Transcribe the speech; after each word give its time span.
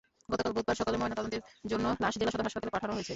গতকাল 0.29 0.51
বুধবার 0.55 0.75
সকালে 0.75 0.97
ময়নাতদন্তের 0.97 1.41
জন্য 1.67 1.85
লাশ 2.01 2.13
জেলা 2.19 2.31
সদর 2.31 2.45
হাসপাতালে 2.47 2.73
পাঠানো 2.75 2.93
হয়েছে। 2.93 3.09